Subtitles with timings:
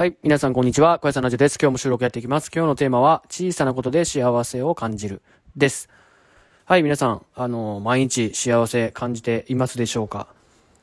[0.00, 0.16] はい。
[0.22, 0.98] 皆さん、こんにちは。
[0.98, 1.58] 小屋さんラジです。
[1.60, 2.50] 今日も収録やっていきます。
[2.50, 5.20] 今日のテーマは、小さなことで幸せを感じる。
[5.58, 5.90] です。
[6.64, 6.82] はい。
[6.82, 10.26] 皆さん、あの、毎日幸せ感じていますでしょうか？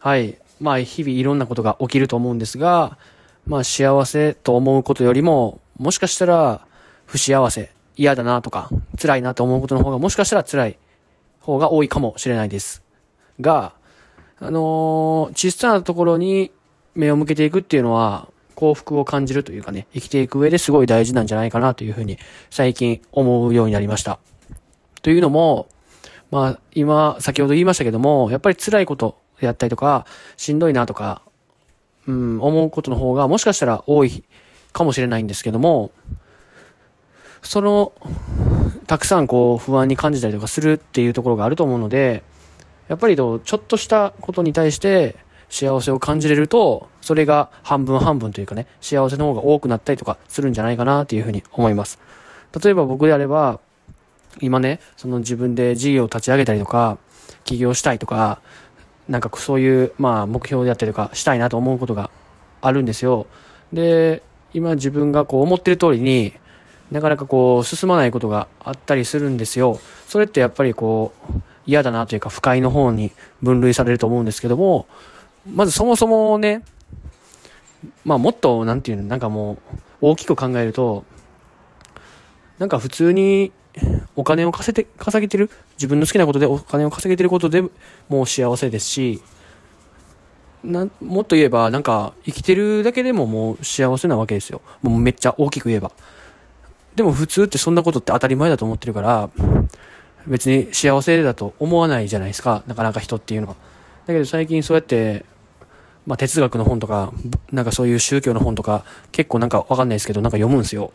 [0.00, 0.36] はい。
[0.60, 2.98] まあ、日々いろんなことが起きると思うんですが、
[3.46, 6.66] まあ、幸せと思うことよりも、もしかしたら、
[7.06, 8.68] 不幸せ、嫌だなとか、
[9.00, 10.78] 辛いなと思うことの方が、もしかしたら辛い
[11.40, 12.82] 方が多いかもしれないです。
[13.40, 13.72] が、
[14.38, 16.52] あのー小さなところに
[16.94, 22.18] 目を向けていくっていうのは、幸福を感じるというかね、生きていく上ですごい大事なんじゃないかなというふうに
[22.50, 24.18] 最近思うようになりました。
[25.00, 25.68] というのも、
[26.32, 31.22] まあ今、先ほど言いましたけども、やっぱり辛いことやったりとか、しんどいなとか、
[32.08, 34.24] うん、思うことの方がもしかしたら多い
[34.72, 35.92] かもしれないんですけども、
[37.42, 37.92] その、
[38.88, 42.24] たくさんこう不安に感じたりとかするっていうところがあると思うので、
[42.88, 45.14] やっぱりちょっとしたことに対して
[45.50, 51.98] 幸せを感じれると、それが半分半分というかね、幸せの方が多くなったりとかするんじゃないかなっていうふうに思います。
[52.62, 53.60] 例えば僕であれば、
[54.40, 56.98] 今ね、その自分で事業を立ち上げたりとか、
[57.44, 58.40] 起業したいとか、
[59.08, 62.10] なんかそういう、まあ目標であったりとかしたいなと思うことが
[62.60, 63.26] あるんですよ。
[63.72, 66.34] で、今自分がこう思ってる通りに、
[66.90, 69.78] なかなかこう進まないことがあったりするんですよ。
[70.06, 73.12] それってやっぱりこう嫌だなというか不快の方に
[73.42, 74.86] 分類されると思うんですけども、
[75.54, 76.62] まずそもそもね、
[78.04, 79.56] まあもっとなんていうの、なんかもう
[80.00, 81.04] 大きく考えると、
[82.58, 83.52] なんか普通に
[84.16, 87.62] お金を稼げて、稼げてる、自分の好きなことでお金を稼げてることで
[88.08, 89.22] もう幸せですし、
[90.64, 94.60] なもっと言えば、なんか生きてるだけでももう幸せなわけですよ。
[94.82, 95.92] もうめっちゃ大きく言えば。
[96.96, 99.30] でも普通ってそんなことって当たり前だと思ってるから、
[100.26, 103.54] 別に幸せだと思わないじゃないですか、なかなか人っていうのは。
[104.06, 105.24] だけど最近そうやって、
[106.08, 107.12] まあ哲学の本とか、
[107.52, 110.90] なんかそういう宗教の本とか、結構なんかわかんないですけど、なんか読むんですよ。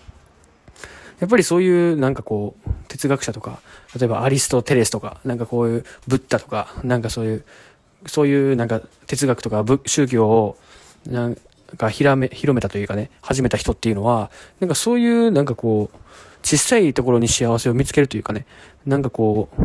[1.19, 3.59] やっぱりそういうなんかこう、哲学者とか、
[3.95, 7.46] 例えばアリストテレスとか、なんかこういうブッダとか、なんかそういう、
[8.07, 10.57] そういうなんか哲学とか宗教を、
[11.06, 11.38] なん
[11.78, 15.97] か広め、広めたというかね、始めた人っていうのは、なんかそういうなんかこう、
[16.41, 18.47] 小さいところに幸せを見つけるというかね、
[18.88, 19.62] なんかこう、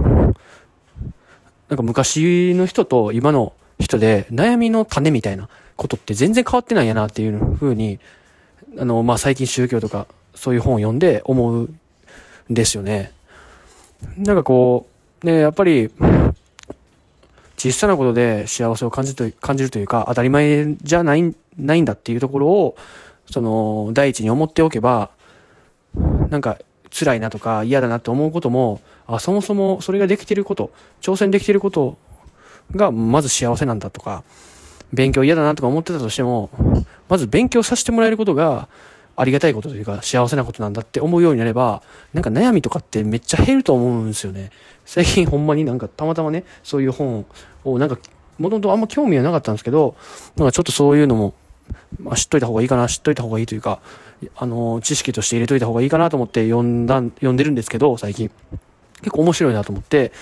[1.71, 7.99] なんか昔の人と今の人で悩みの種みたいなことって全然変わってないんやなっていうふうに、
[8.79, 11.79] あの、まあ、最近宗教とかそういう本を読んで思うん
[12.51, 13.13] ですよね。
[14.17, 14.87] なんかこ
[15.23, 15.91] う、ね、やっぱり、
[17.57, 22.77] 小さなことで幸せを感じると感じるというか、当たり前じゃない、ないんだっていうところを、
[23.31, 25.11] その、第一に思っておけば、
[26.31, 26.59] なんか、
[26.91, 31.99] 辛いなとか嫌だなって思うことも、あ、そもそもそれができてること、挑戦できてること
[32.75, 34.25] がまず幸せなんだとか、
[34.93, 36.51] 勉強嫌だなとか思ってたとしても、
[37.09, 38.69] まず勉強させてもらえることが
[39.17, 41.83] ありがたいことというか幸せなことなんだって思うようになれば、
[42.15, 44.51] なんか悩みとかってめっちゃ減ると思うんですよね。
[44.85, 47.27] 最近ほんまになんかたまたまね、そういう本
[47.65, 47.99] をなんか、
[48.39, 49.97] もともとあんま興味はなかったんですけど、
[50.37, 51.35] なんかちょっとそういうのも、
[52.01, 53.81] まあ、知っといた方がいいかな、知っといた方がいいというか、
[54.37, 58.31] あの、知識として入れといた方がいいかなと思って読んだ、読んでるんですけど、最近。
[59.01, 60.13] 結構面白いなと思って、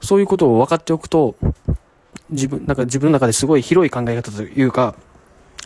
[0.00, 1.36] そういうことを分かっておくと、
[2.30, 4.94] 自分、なんか自分の中ですごい広い考え方というか、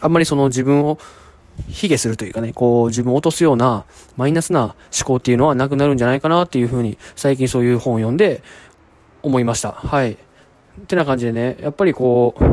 [0.00, 0.98] あんまりその自分を
[1.69, 3.84] 卑下するというかね、こう自分を落とすような
[4.16, 8.43] マイナスな思考っていうのはなくなるんじゃないかなっていうふうに最近そういう本を読んで
[9.22, 9.72] 思いました。
[9.72, 10.12] はい。
[10.12, 10.16] っ
[10.87, 12.44] てな感じでね、やっぱりこう、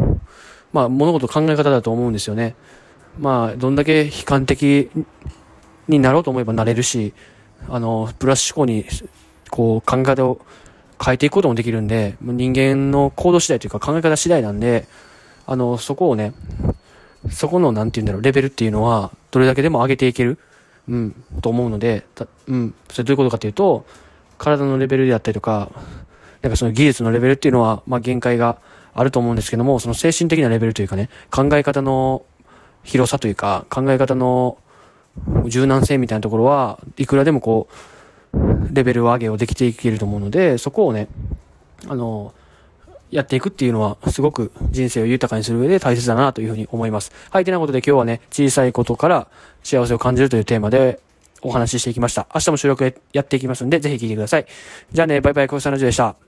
[0.73, 2.55] まあ物事考え方だと思うんですよね。
[3.19, 4.89] まあどんだけ悲観的
[5.87, 7.13] になろうと思えばなれるし、
[7.69, 8.85] あの、プラス思考に
[9.49, 10.39] こう考え方を
[11.03, 14.87] 変えていくこともできるんで、人間の行動次第というか考え方次第なんで、
[15.45, 16.33] あの、そこをね、
[17.31, 20.37] そこの、なんて言うんだろう、レベルっていうのは、どれだけでも上げていける、
[20.87, 22.05] うん、と思うので、
[22.47, 23.85] うん、それどういうことかというと、
[24.37, 25.71] 体のレベルであったりとか、
[26.41, 28.57] なんかその技術のレベルっていうのは、まあ限界が
[28.93, 32.23] あると思うんですけども、その精神的なレベルというかね、考え方の
[32.83, 34.57] 広さというか、考え方の
[35.47, 37.73] 柔軟性みたいなところは、いくらでもこう、
[38.71, 41.07] レベルを上げをできていけると思うので、そこをね、
[41.87, 42.33] あの、
[43.09, 47.11] やっていくっていうのは、すごく人生を豊かにする上で大切だなというふうに思います。
[47.29, 49.27] はい、てなことで今日はね、小さいことから
[49.63, 50.99] 幸せを感じるというテーマで
[51.41, 52.27] お話ししていきました。
[52.33, 54.45] 明日も収録やっていきますんで、ぜひ聞いてください。
[54.91, 56.26] じゃあね、バイバイ、小さなじでした。